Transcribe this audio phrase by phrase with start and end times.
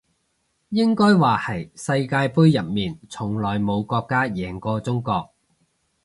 [0.69, 5.29] 應該話係世界盃入面從來冇國家贏過中國